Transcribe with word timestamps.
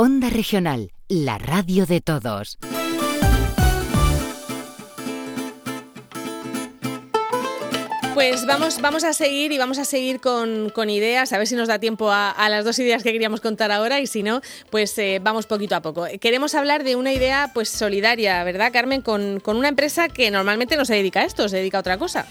Onda 0.00 0.30
Regional, 0.30 0.92
la 1.08 1.38
radio 1.38 1.84
de 1.84 2.00
todos. 2.00 2.56
Pues 8.14 8.46
vamos, 8.46 8.80
vamos 8.80 9.02
a 9.02 9.12
seguir 9.12 9.50
y 9.50 9.58
vamos 9.58 9.78
a 9.78 9.84
seguir 9.84 10.20
con, 10.20 10.70
ideas, 10.88 11.32
a 11.32 11.38
ver 11.38 11.48
si 11.48 11.56
nos 11.56 11.66
da 11.66 11.80
tiempo 11.80 12.12
a, 12.12 12.48
las 12.48 12.64
dos 12.64 12.78
ideas 12.78 13.02
que 13.02 13.10
queríamos 13.10 13.40
contar 13.40 13.72
ahora 13.72 13.98
y 13.98 14.06
si 14.06 14.22
no, 14.22 14.40
pues 14.70 14.96
eh, 14.98 15.18
vamos 15.20 15.46
poquito 15.46 15.74
a 15.74 15.82
poco. 15.82 16.06
Queremos 16.20 16.54
hablar 16.54 16.84
de 16.84 16.94
una 16.94 17.12
idea 17.12 17.50
pues 17.52 17.68
solidaria, 17.68 18.44
¿verdad, 18.44 18.70
Carmen? 18.72 19.02
Con, 19.02 19.40
con 19.40 19.56
una 19.56 19.66
empresa 19.66 20.08
que 20.08 20.30
normalmente 20.30 20.76
no 20.76 20.84
se 20.84 20.94
dedica 20.94 21.22
a 21.22 21.24
esto, 21.24 21.48
se 21.48 21.56
dedica 21.56 21.78
a 21.78 21.80
otra 21.80 21.98
cosa. 21.98 22.24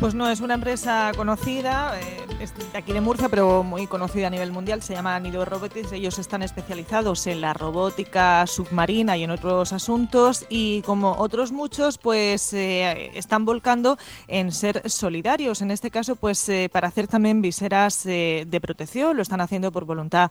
Pues 0.00 0.14
no, 0.14 0.30
es 0.30 0.40
una 0.40 0.54
empresa 0.54 1.12
conocida, 1.14 2.00
eh, 2.00 2.26
es 2.40 2.54
de 2.72 2.78
aquí 2.78 2.94
de 2.94 3.02
Murcia, 3.02 3.28
pero 3.28 3.62
muy 3.62 3.86
conocida 3.86 4.28
a 4.28 4.30
nivel 4.30 4.50
mundial, 4.50 4.80
se 4.80 4.94
llama 4.94 5.20
Nido 5.20 5.44
Robotics. 5.44 5.92
Ellos 5.92 6.18
están 6.18 6.42
especializados 6.42 7.26
en 7.26 7.42
la 7.42 7.52
robótica 7.52 8.46
submarina 8.46 9.18
y 9.18 9.24
en 9.24 9.30
otros 9.30 9.74
asuntos 9.74 10.46
y 10.48 10.80
como 10.86 11.12
otros 11.18 11.52
muchos, 11.52 11.98
pues 11.98 12.54
eh, 12.54 13.10
están 13.14 13.44
volcando 13.44 13.98
en 14.26 14.52
ser 14.52 14.88
solidarios. 14.88 15.60
En 15.60 15.70
este 15.70 15.90
caso, 15.90 16.16
pues 16.16 16.48
eh, 16.48 16.70
para 16.72 16.88
hacer 16.88 17.06
también 17.06 17.42
viseras 17.42 18.02
de 18.04 18.60
protección, 18.62 19.16
lo 19.16 19.22
están 19.22 19.42
haciendo 19.42 19.70
por 19.70 19.84
voluntad 19.84 20.30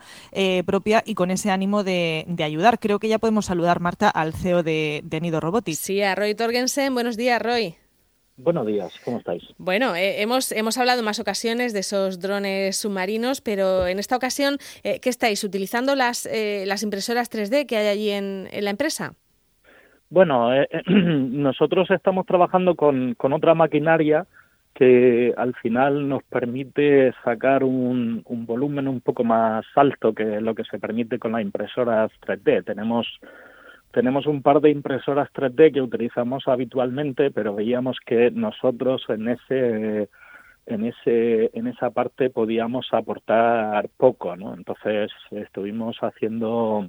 propia 0.65 1.03
y 1.05 1.13
con 1.13 1.29
ese 1.29 1.51
ánimo 1.51 1.83
de, 1.83 2.25
ayudar. 2.43 2.79
Creo 2.79 2.97
que 2.97 3.07
ya 3.07 3.19
podemos 3.19 3.45
saludar, 3.45 3.81
Marta, 3.81 4.09
al 4.09 4.33
CEO 4.33 4.63
de, 4.63 5.01
de 5.03 5.21
Nido 5.21 5.39
Robotics. 5.39 5.77
Sí, 5.77 6.01
a 6.01 6.15
Roy 6.15 6.33
Torgensen. 6.33 6.95
Buenos 6.95 7.17
días, 7.17 7.39
Roy. 7.39 7.78
Buenos 8.41 8.65
días, 8.65 8.97
¿cómo 9.03 9.17
estáis? 9.17 9.43
Bueno, 9.57 9.95
eh, 9.95 10.21
hemos, 10.21 10.53
hemos 10.53 10.77
hablado 10.77 10.99
en 10.99 11.05
más 11.05 11.19
ocasiones 11.19 11.73
de 11.73 11.79
esos 11.79 12.21
drones 12.21 12.77
submarinos, 12.77 13.41
pero 13.41 13.85
en 13.85 13.99
esta 13.99 14.15
ocasión, 14.15 14.57
eh, 14.83 15.01
¿qué 15.01 15.09
estáis? 15.09 15.43
¿Utilizando 15.43 15.93
las, 15.93 16.25
eh, 16.25 16.63
las 16.65 16.81
impresoras 16.81 17.29
3D 17.29 17.65
que 17.65 17.75
hay 17.75 17.87
allí 17.87 18.09
en, 18.11 18.47
la 18.63 18.69
empresa? 18.69 19.13
Bueno, 20.09 20.51
nosotros 20.87 21.91
estamos 21.91 22.25
trabajando 22.25 22.75
con, 22.75 23.13
con, 23.15 23.33
otra 23.33 23.55
maquinaria 23.55 24.25
que 24.73 25.33
al 25.35 25.53
final 25.55 26.07
nos 26.07 26.23
permite 26.23 27.11
sacar 27.25 27.65
un, 27.65 28.21
un 28.23 28.45
volumen 28.45 28.87
un 28.87 29.01
poco 29.01 29.25
más 29.25 29.65
alto 29.75 30.13
que 30.13 30.39
lo 30.39 30.55
que 30.55 30.63
se 30.63 30.79
permite 30.79 31.19
con 31.19 31.33
las 31.33 31.41
impresoras 31.41 32.09
3D. 32.25 32.63
Tenemos 32.63 33.05
tenemos 33.91 34.27
un 34.27 34.41
par 34.41 34.61
de 34.61 34.69
impresoras 34.69 35.29
3D 35.33 35.73
que 35.73 35.81
utilizamos 35.81 36.47
habitualmente, 36.47 37.31
pero 37.31 37.55
veíamos 37.55 37.97
que 38.05 38.31
nosotros 38.31 39.03
en 39.09 39.29
ese 39.29 40.09
en 40.65 40.85
ese 40.85 41.49
en 41.53 41.67
esa 41.67 41.89
parte 41.89 42.29
podíamos 42.29 42.87
aportar 42.91 43.89
poco, 43.97 44.35
¿no? 44.35 44.53
Entonces 44.53 45.11
estuvimos 45.31 45.97
haciendo 46.01 46.87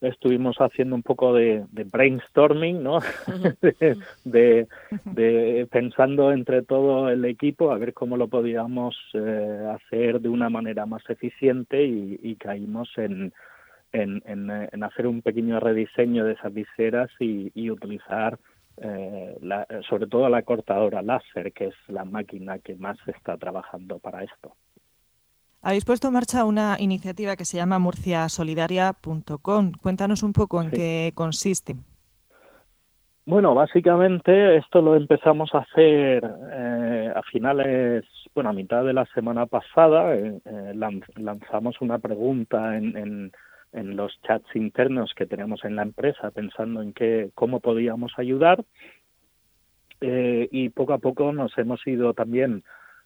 estuvimos 0.00 0.56
haciendo 0.58 0.96
un 0.96 1.02
poco 1.02 1.32
de, 1.32 1.64
brainstorming, 1.70 2.82
¿no? 2.82 2.98
de, 4.24 4.66
de, 5.04 5.68
pensando 5.70 6.32
entre 6.32 6.62
todo 6.62 7.08
el 7.08 7.24
equipo 7.24 7.70
a 7.70 7.78
ver 7.78 7.94
cómo 7.94 8.16
lo 8.16 8.26
podíamos 8.26 8.96
eh, 9.14 9.72
hacer 9.74 10.20
de 10.20 10.28
una 10.28 10.50
manera 10.50 10.86
más 10.86 11.08
eficiente 11.08 11.84
y 11.84 12.34
caímos 12.36 12.90
en, 12.96 13.32
en, 13.92 14.22
en, 14.26 14.82
hacer 14.82 15.06
un 15.06 15.22
pequeño 15.22 15.60
rediseño 15.60 16.24
de 16.24 16.32
esas 16.32 16.52
viseras 16.52 17.10
y, 17.18 17.70
utilizar 17.70 18.38
eh, 18.78 19.36
la, 19.40 19.66
sobre 19.88 20.06
todo 20.06 20.28
la 20.28 20.42
cortadora 20.42 21.02
láser, 21.02 21.52
que 21.52 21.66
es 21.66 21.74
la 21.88 22.04
máquina 22.04 22.58
que 22.58 22.74
más 22.74 22.96
está 23.06 23.36
trabajando 23.36 23.98
para 23.98 24.24
esto. 24.24 24.54
Habéis 25.60 25.84
puesto 25.84 26.08
en 26.08 26.14
marcha 26.14 26.44
una 26.44 26.76
iniciativa 26.80 27.36
que 27.36 27.44
se 27.44 27.58
llama 27.58 27.78
murciasolidaria.com. 27.78 29.72
Cuéntanos 29.80 30.22
un 30.24 30.32
poco 30.32 30.60
en 30.60 30.70
qué 30.70 31.12
consiste. 31.14 31.76
Bueno, 33.24 33.54
básicamente 33.54 34.56
esto 34.56 34.82
lo 34.82 34.96
empezamos 34.96 35.54
a 35.54 35.58
hacer 35.58 36.28
eh, 36.52 37.12
a 37.14 37.22
finales, 37.22 38.04
bueno, 38.34 38.50
a 38.50 38.52
mitad 38.52 38.84
de 38.84 38.92
la 38.92 39.06
semana 39.14 39.46
pasada. 39.46 40.16
Eh, 40.16 40.40
lanzamos 41.14 41.80
una 41.80 42.00
pregunta 42.00 42.76
en 42.76 42.96
en 42.96 43.32
los 43.72 44.20
chats 44.22 44.54
internos 44.54 45.14
que 45.14 45.26
tenemos 45.26 45.64
en 45.64 45.76
la 45.76 45.82
empresa 45.82 46.30
pensando 46.30 46.82
en 46.82 46.92
qué, 46.92 47.30
cómo 47.34 47.60
podíamos 47.60 48.12
ayudar. 48.16 48.64
Eh, 50.00 50.48
y 50.50 50.68
poco 50.70 50.94
a 50.94 50.98
poco 50.98 51.32
nos 51.32 51.56
hemos 51.58 51.86
ido 51.86 52.12
también 52.12 52.64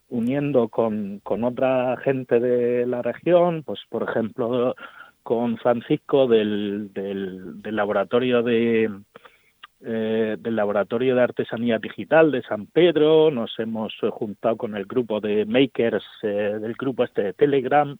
uniendo 0.09 0.69
con, 0.69 1.21
con 1.23 1.45
otra 1.45 1.97
gente 1.99 2.41
de 2.41 2.87
la 2.87 3.03
región, 3.03 3.63
pues 3.65 3.81
por 3.89 4.09
ejemplo 4.09 4.75
con 5.23 5.59
Francisco 5.59 6.27
del, 6.27 6.93
del, 6.93 7.77
laboratorio 7.77 8.43
de 8.43 8.91
eh, 9.81 10.37
del 10.39 10.57
laboratorio 10.57 11.15
de 11.15 11.23
artesanía 11.23 11.79
digital 11.79 12.31
de 12.31 12.43
San 12.43 12.67
Pedro, 12.67 13.31
nos 13.31 13.59
hemos 13.59 13.93
juntado 14.11 14.57
con 14.57 14.75
el 14.77 14.87
grupo 14.87 15.21
de 15.21 15.45
makers 15.45 16.05
eh, 16.23 16.59
del 16.61 16.75
grupo 16.75 17.05
este 17.05 17.23
de 17.25 17.33
Telegram 17.35 17.97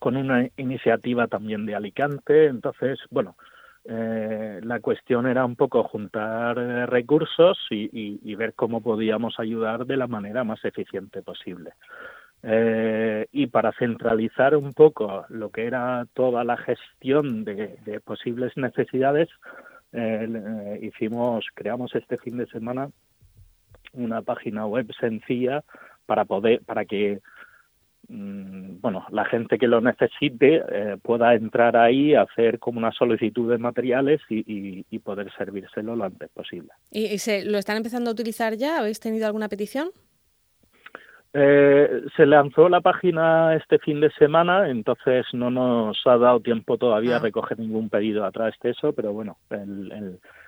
con 0.00 0.16
una 0.16 0.48
iniciativa 0.56 1.28
también 1.28 1.66
de 1.66 1.76
Alicante. 1.76 2.46
Entonces, 2.46 2.98
bueno, 3.10 3.36
eh, 3.84 4.60
la 4.62 4.80
cuestión 4.80 5.26
era 5.26 5.44
un 5.44 5.56
poco 5.56 5.84
juntar 5.84 6.58
eh, 6.58 6.86
recursos 6.86 7.58
y, 7.70 8.34
ver 8.34 8.54
cómo 8.54 8.80
podíamos 8.80 9.38
ayudar 9.38 9.86
de 9.86 9.96
la 9.96 10.06
manera 10.06 10.42
más 10.42 10.64
eficiente 10.64 11.22
posible. 11.22 11.72
Eh, 12.42 13.26
y 13.32 13.48
para 13.48 13.72
centralizar 13.72 14.56
un 14.56 14.72
poco 14.72 15.26
lo 15.28 15.50
que 15.50 15.66
era 15.66 16.06
toda 16.14 16.42
la 16.42 16.56
gestión 16.56 17.44
de, 17.44 18.00
posibles 18.04 18.56
necesidades, 18.56 19.28
hicimos, 20.80 21.44
creamos 21.54 21.94
este 21.94 22.16
fin 22.16 22.38
de 22.38 22.46
semana 22.46 22.90
una 23.92 24.22
página 24.22 24.64
web 24.66 24.86
sencilla 24.98 25.64
para 26.06 26.24
poder, 26.24 26.62
para 26.64 26.84
que 26.84 27.20
bueno, 28.12 29.06
la 29.10 29.24
gente 29.24 29.56
que 29.56 29.68
lo 29.68 29.80
necesite 29.80 30.62
eh, 30.68 30.96
pueda 31.00 31.34
entrar 31.34 31.76
ahí, 31.76 32.14
hacer 32.14 32.58
como 32.58 32.78
una 32.78 32.90
solicitud 32.90 33.50
de 33.50 33.58
materiales 33.58 34.20
y, 34.28 34.82
poder 35.04 35.32
servírselo 35.36 35.96
lo 35.96 36.04
antes 36.04 36.28
posible. 36.30 36.68
¿Y, 36.90 37.18
se, 37.18 37.44
lo 37.44 37.58
están 37.58 37.76
empezando 37.78 38.10
a 38.10 38.12
utilizar 38.12 38.54
ya? 38.54 38.78
¿Habéis 38.78 39.00
tenido 39.00 39.26
alguna 39.26 39.48
petición? 39.48 39.90
Eh, 41.32 42.02
se 42.16 42.26
lanzó 42.26 42.68
la 42.68 42.80
página 42.80 43.54
este 43.54 43.78
fin 43.78 44.00
de 44.00 44.10
semana, 44.12 44.68
entonces 44.68 45.24
no 45.32 45.50
nos 45.50 45.98
ha 46.04 46.18
dado 46.18 46.40
tiempo 46.40 46.76
todavía 46.76 47.14
a 47.14 47.18
ah. 47.18 47.22
recoger 47.22 47.58
ningún 47.58 47.88
pedido 47.88 48.24
a 48.24 48.32
través 48.32 48.54
de 48.62 48.70
eso, 48.70 48.92
pero 48.92 49.12
bueno, 49.12 49.38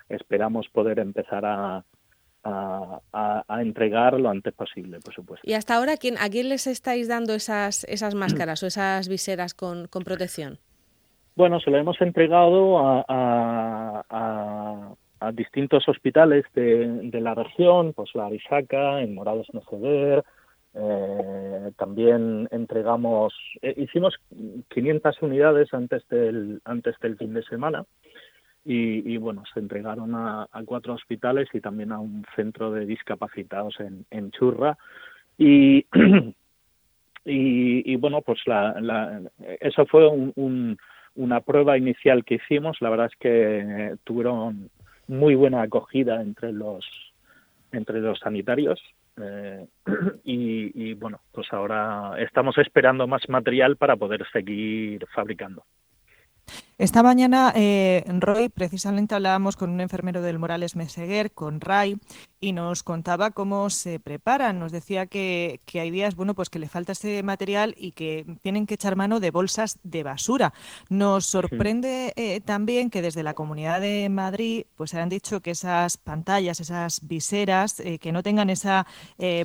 esperamos 0.09 0.67
poder 0.69 0.99
empezar 0.99 1.45
a, 1.45 1.83
a, 2.43 3.43
entregar 3.61 4.19
lo 4.19 4.29
antes 4.29 4.53
posible, 4.53 4.99
por 4.99 5.13
supuesto. 5.13 5.47
¿Y 5.49 5.53
hasta 5.53 5.75
ahora 5.75 5.97
¿quién, 5.97 6.17
a 6.17 6.29
quién 6.29 6.49
les 6.49 6.67
estáis 6.67 7.07
dando 7.07 7.33
esas, 7.33 7.83
esas 7.85 8.15
máscaras 8.15 8.63
o 8.63 8.67
esas 8.67 9.07
viseras 9.07 9.53
con, 9.53 9.87
con 9.87 10.03
protección? 10.03 10.59
Bueno, 11.35 11.59
se 11.59 11.71
lo 11.71 11.77
hemos 11.77 11.99
entregado 12.01 12.79
a, 12.79 13.05
a, 14.09 14.93
a 15.19 15.31
distintos 15.31 15.87
hospitales 15.87 16.45
de, 16.53 16.87
de, 17.09 17.21
la 17.21 17.33
región, 17.33 17.93
pues 17.93 18.11
la 18.13 18.27
Arisaca, 18.27 19.01
en 19.01 19.15
Morados 19.15 19.47
no 19.53 19.61
Ceder, 19.69 20.23
eh, 20.75 21.71
también 21.77 22.47
entregamos, 22.51 23.33
eh, 23.61 23.73
hicimos 23.77 24.15
500 24.69 25.21
unidades 25.21 25.73
antes 25.73 26.07
del, 26.09 26.61
antes 26.65 26.95
del 26.99 27.17
fin 27.17 27.33
de 27.33 27.43
semana 27.43 27.85
y, 28.65 29.17
bueno, 29.17 29.43
se 29.53 29.59
entregaron 29.59 30.15
a, 30.15 30.47
cuatro 30.65 30.93
hospitales 30.93 31.49
y 31.53 31.59
también 31.59 31.91
a 31.91 31.99
un 31.99 32.25
centro 32.35 32.71
de 32.71 32.85
discapacitados 32.85 33.75
en, 33.79 34.31
Churra. 34.31 34.77
Y, 37.25 37.93
y, 37.93 37.95
bueno, 37.95 38.21
pues 38.21 38.41
la, 38.47 39.21
eso 39.61 39.85
fue 39.85 40.09
un, 40.09 40.77
una 41.15 41.39
prueba 41.39 41.77
inicial 41.77 42.25
que 42.25 42.35
hicimos. 42.35 42.81
La 42.81 42.89
verdad 42.89 43.05
es 43.05 43.17
que 43.17 43.95
tuvieron 44.03 44.69
muy 45.07 45.33
buena 45.33 45.61
acogida 45.61 46.21
entre 46.21 46.51
los, 46.51 46.85
entre 47.71 48.01
los 48.01 48.19
sanitarios. 48.19 48.81
Eh, 49.21 49.65
y, 50.25 50.89
y 50.89 50.93
bueno, 50.95 51.21
pues 51.31 51.47
ahora 51.53 52.15
estamos 52.17 52.57
esperando 52.57 53.07
más 53.07 53.29
material 53.29 53.77
para 53.77 53.95
poder 53.95 54.25
seguir 54.33 55.05
fabricando. 55.15 55.63
Esta 56.79 57.03
mañana, 57.03 57.53
eh, 57.55 58.03
Roy, 58.19 58.49
precisamente 58.49 59.13
hablábamos 59.13 59.55
con 59.55 59.69
un 59.69 59.79
enfermero 59.79 60.23
del 60.23 60.39
Morales 60.39 60.75
Meseguer, 60.75 61.31
con 61.31 61.61
Ray, 61.61 61.97
y 62.41 62.51
nos 62.51 62.81
contaba 62.81 63.31
cómo 63.31 63.69
se 63.69 63.99
preparan. 63.99 64.59
Nos 64.59 64.71
decía 64.71 65.05
que, 65.05 65.61
hay 65.75 65.91
días, 65.91 66.15
bueno, 66.15 66.33
pues 66.33 66.49
que 66.49 66.59
le 66.59 66.67
falta 66.67 66.91
este 66.91 67.21
material 67.21 67.75
y 67.77 67.91
que 67.91 68.25
tienen 68.41 68.65
que 68.65 68.73
echar 68.73 68.95
mano 68.95 69.19
de 69.19 69.29
bolsas 69.29 69.79
de 69.83 70.01
basura. 70.01 70.53
Nos 70.89 71.27
sorprende 71.27 72.11
eh, 72.15 72.41
también 72.41 72.89
que 72.89 73.03
desde 73.03 73.23
la 73.23 73.35
Comunidad 73.35 73.79
de 73.79 74.09
Madrid, 74.09 74.65
pues 74.75 74.89
se 74.89 74.99
han 74.99 75.09
dicho 75.09 75.41
que 75.41 75.51
esas 75.51 75.97
pantallas, 75.97 76.59
esas 76.59 77.07
viseras, 77.07 77.79
eh, 77.79 77.99
que 77.99 78.11
no 78.11 78.23
tengan 78.23 78.49
esa 78.49 78.85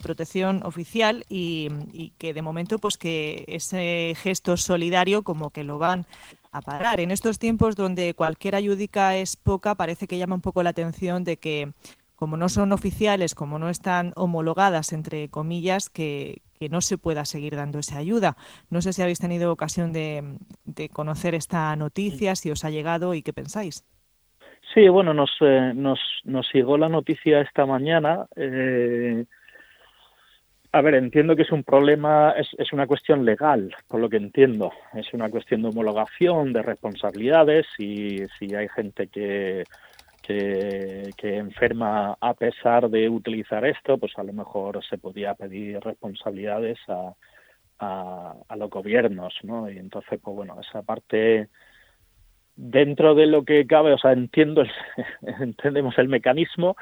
protección 0.03 0.63
oficial 0.65 1.25
y, 1.29 1.69
y 1.93 2.11
que 2.19 2.35
de 2.35 2.43
momento, 2.43 2.79
pues 2.79 2.97
que 2.97 3.45
ese 3.47 4.15
gesto 4.17 4.57
solidario 4.57 5.23
como 5.23 5.51
que 5.51 5.63
lo 5.63 5.79
van 5.79 6.07
a 6.53 6.61
parar. 6.61 7.01
En 7.01 7.11
estos 7.11 7.39
tiempos 7.39 7.77
donde 7.77 8.15
cualquier 8.15 8.55
ayudica 8.55 9.17
es 9.17 9.37
poca, 9.37 9.75
parece 9.75 10.07
que 10.07 10.19
llama 10.19 10.35
un 10.35 10.41
poco 10.41 10.63
la 10.63 10.71
atención 10.71 11.25
de 11.25 11.37
que, 11.37 11.73
como 12.17 12.37
no 12.37 12.49
son 12.49 12.73
oficiales, 12.73 13.35
como 13.35 13.59
no 13.59 13.69
están 13.69 14.13
homologadas, 14.17 14.93
entre 14.93 15.29
comillas, 15.29 15.91
que, 15.91 16.43
no 16.71 16.81
se 16.81 16.99
pueda 16.99 17.25
seguir 17.25 17.55
dando 17.55 17.79
esa 17.79 17.99
ayuda. 17.99 18.37
No 18.69 18.83
sé 18.83 18.93
si 18.93 19.01
habéis 19.01 19.21
tenido 19.21 19.53
ocasión 19.53 19.93
de, 19.93 20.39
conocer 20.93 21.35
esta 21.37 21.75
noticia, 21.77 22.35
si 22.35 22.51
os 22.51 22.65
ha 22.65 22.71
llegado 22.71 23.15
y 23.15 23.23
qué 23.23 23.33
pensáis. 23.33 23.85
Sí, 24.75 24.89
bueno, 24.89 25.15
nos, 25.15 25.31
eh, 25.41 25.73
nos, 25.75 26.01
nos 26.25 26.47
llegó 26.53 26.77
la 26.77 26.89
noticia 26.89 27.41
esta 27.41 27.65
mañana. 27.65 28.27
Eh, 28.37 29.25
a 30.73 30.83
ver, 30.83 30.95
entiendo 30.95 31.35
que 31.35 31.43
es 31.43 31.53
un 31.53 31.65
problema, 31.65 32.33
es, 32.33 32.49
es, 32.59 32.73
una 32.73 32.87
cuestión 32.87 33.25
legal, 33.25 33.75
por 33.87 34.01
lo 34.01 34.09
que 34.09 34.19
entiendo. 34.19 34.73
Es 34.95 35.13
una 35.15 35.31
cuestión 35.31 35.63
de 35.63 35.69
homologación, 35.69 36.53
de 36.53 36.63
responsabilidades, 36.63 37.67
y 37.79 38.27
si 38.39 38.55
hay 38.55 38.69
gente 38.69 39.09
que, 39.09 39.65
que, 40.23 41.13
enferma 41.23 42.17
a 42.21 42.35
pesar 42.35 42.91
de 42.91 43.09
utilizar 43.09 43.65
esto, 43.65 43.97
pues 43.99 44.13
a 44.19 44.23
lo 44.23 44.33
mejor 44.33 44.85
se 44.85 44.99
podía 44.99 45.35
pedir 45.35 45.81
responsabilidades 45.81 46.79
a, 46.89 47.15
a, 47.79 48.35
a 48.47 48.57
los 48.57 48.69
gobiernos, 48.69 49.35
¿no? 49.45 49.71
Y 49.71 49.79
entonces, 49.79 50.21
pues 50.23 50.37
bueno, 50.37 50.61
esa 50.61 50.83
parte 50.83 51.49
dentro 52.61 53.15
de 53.15 53.27
lo 53.27 53.45
que 53.45 53.69
cabe, 53.69 53.93
o 53.93 53.99
sea, 53.99 54.13
entiendo, 54.13 54.65
entendemos 55.41 55.97
el 55.97 56.09
mecanismo, 56.09 56.77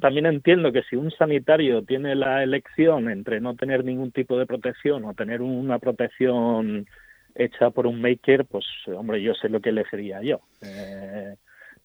también 0.00 0.26
entiendo 0.26 0.72
que 0.72 0.82
si 0.82 0.94
un 0.94 1.10
sanitario 1.10 1.82
tiene 1.82 2.14
la 2.14 2.42
elección 2.42 3.10
entre 3.10 3.40
no 3.40 3.56
tener 3.56 3.82
ningún 3.82 4.12
tipo 4.12 4.38
de 4.38 4.44
protección 4.44 5.06
o 5.06 5.14
tener 5.14 5.40
una 5.40 5.78
protección 5.78 6.86
hecha 7.34 7.70
por 7.70 7.86
un 7.86 8.02
maker, 8.02 8.44
pues 8.44 8.66
hombre, 8.94 9.22
yo 9.22 9.32
sé 9.34 9.48
lo 9.48 9.60
que 9.60 9.70
elegiría 9.70 10.20
yo. 10.20 10.40
Eh, 10.60 11.34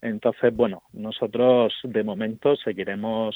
entonces, 0.02 0.54
bueno, 0.54 0.84
nosotros 0.92 1.74
de 1.84 2.04
momento 2.04 2.58
seguiremos 2.58 3.34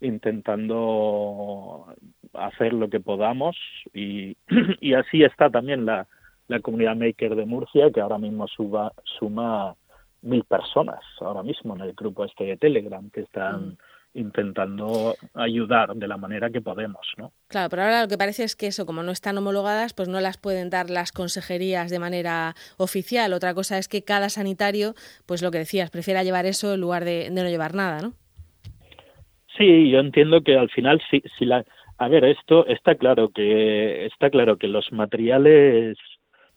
intentando 0.00 1.94
hacer 2.32 2.72
lo 2.72 2.88
que 2.88 3.00
podamos 3.00 3.54
y, 3.92 4.34
y 4.80 4.94
así 4.94 5.24
está 5.24 5.50
también 5.50 5.84
la, 5.84 6.06
la 6.48 6.60
comunidad 6.60 6.96
maker 6.96 7.34
de 7.34 7.46
Murcia, 7.46 7.90
que 7.90 8.00
ahora 8.00 8.18
mismo 8.18 8.46
suba, 8.48 8.92
suma 9.18 9.74
mil 10.22 10.44
personas, 10.44 11.00
ahora 11.20 11.42
mismo 11.42 11.74
en 11.76 11.82
el 11.82 11.92
grupo 11.92 12.24
este 12.24 12.44
de 12.44 12.56
Telegram, 12.56 13.08
que 13.10 13.20
están 13.22 13.68
mm. 13.68 13.76
intentando 14.14 15.14
ayudar 15.34 15.94
de 15.94 16.08
la 16.08 16.16
manera 16.16 16.50
que 16.50 16.60
podemos, 16.60 17.06
¿no? 17.16 17.32
Claro, 17.48 17.68
pero 17.70 17.82
ahora 17.82 18.02
lo 18.02 18.08
que 18.08 18.18
parece 18.18 18.44
es 18.44 18.56
que 18.56 18.66
eso, 18.68 18.86
como 18.86 19.02
no 19.02 19.12
están 19.12 19.38
homologadas, 19.38 19.92
pues 19.92 20.08
no 20.08 20.20
las 20.20 20.38
pueden 20.38 20.70
dar 20.70 20.90
las 20.90 21.12
consejerías 21.12 21.90
de 21.90 21.98
manera 21.98 22.54
oficial. 22.76 23.32
Otra 23.32 23.54
cosa 23.54 23.78
es 23.78 23.88
que 23.88 24.02
cada 24.02 24.28
sanitario, 24.28 24.94
pues 25.26 25.42
lo 25.42 25.50
que 25.50 25.58
decías, 25.58 25.90
prefiera 25.90 26.24
llevar 26.24 26.46
eso 26.46 26.74
en 26.74 26.80
lugar 26.80 27.04
de, 27.04 27.28
no 27.30 27.42
llevar 27.42 27.74
nada, 27.74 28.00
¿no? 28.00 28.12
Sí, 29.56 29.90
yo 29.90 30.00
entiendo 30.00 30.42
que 30.42 30.56
al 30.56 30.68
final 30.68 31.00
si, 31.10 31.22
si 31.38 31.46
la 31.46 31.64
a 31.98 32.08
ver, 32.08 32.24
esto 32.24 32.66
está 32.66 32.94
claro 32.96 33.30
que 33.30 34.04
está 34.06 34.28
claro 34.28 34.58
que 34.58 34.68
los 34.68 34.92
materiales 34.92 35.96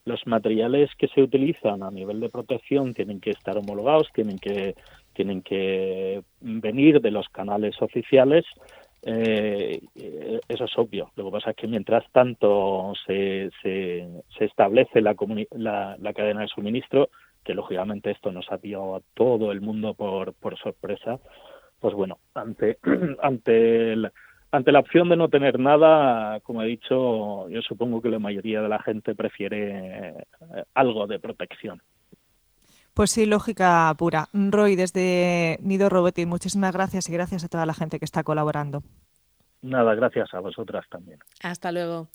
los 0.04 0.26
materiales 0.26 0.90
que 0.98 1.08
se 1.08 1.22
utilizan 1.22 1.82
a 1.82 1.90
nivel 1.90 2.20
de 2.20 2.30
protección 2.30 2.94
tienen 2.94 3.20
que 3.20 3.30
estar 3.30 3.56
homologados, 3.56 4.08
tienen 4.14 4.38
que 4.38 4.74
tienen 5.12 5.42
que 5.42 6.22
venir 6.40 7.00
de 7.00 7.10
los 7.10 7.28
canales 7.28 7.80
oficiales. 7.82 8.44
Eh, 9.02 9.80
eso 10.48 10.64
es 10.64 10.78
obvio. 10.78 11.10
Lo 11.16 11.24
que 11.26 11.30
pasa 11.32 11.50
es 11.50 11.56
que 11.56 11.66
mientras 11.66 12.04
tanto 12.12 12.92
se, 13.06 13.50
se, 13.62 14.08
se 14.38 14.44
establece 14.44 15.00
la, 15.00 15.16
la, 15.98 16.12
cadena 16.14 16.42
de 16.42 16.48
suministro, 16.48 17.10
que 17.44 17.54
lógicamente 17.54 18.10
esto 18.10 18.30
nos 18.30 18.50
ha 18.50 18.58
pillado 18.58 18.96
a 18.96 19.00
todo 19.14 19.52
el 19.52 19.60
mundo 19.60 19.94
por, 19.94 20.34
por 20.34 20.58
sorpresa, 20.58 21.18
pues 21.80 21.94
bueno, 21.94 22.18
ante, 22.34 22.78
ante 23.22 23.92
el, 23.92 24.10
ante 24.52 24.72
la 24.72 24.80
opción 24.80 25.08
de 25.08 25.16
no 25.16 25.28
tener 25.28 25.58
nada, 25.58 26.40
como 26.40 26.62
he 26.62 26.66
dicho, 26.66 27.48
yo 27.48 27.62
supongo 27.62 28.02
que 28.02 28.08
la 28.08 28.18
mayoría 28.18 28.60
de 28.60 28.68
la 28.68 28.82
gente 28.82 29.14
prefiere 29.14 30.08
eh, 30.08 30.64
algo 30.74 31.06
de 31.06 31.18
protección. 31.18 31.80
Pues 32.94 33.12
sí, 33.12 33.26
lógica 33.26 33.94
pura. 33.96 34.28
Roy, 34.32 34.76
desde 34.76 35.58
Nido 35.62 35.88
Robotic, 35.88 36.26
muchísimas 36.26 36.72
gracias 36.72 37.08
y 37.08 37.12
gracias 37.12 37.44
a 37.44 37.48
toda 37.48 37.64
la 37.64 37.74
gente 37.74 37.98
que 37.98 38.04
está 38.04 38.24
colaborando. 38.24 38.82
Nada, 39.62 39.94
gracias 39.94 40.32
a 40.34 40.40
vosotras 40.40 40.86
también. 40.90 41.18
Hasta 41.42 41.70
luego. 41.70 42.08